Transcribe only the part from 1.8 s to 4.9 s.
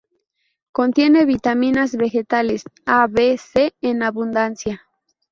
vegetales A, B, C en abundancia.